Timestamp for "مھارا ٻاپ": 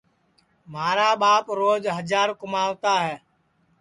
0.73-1.45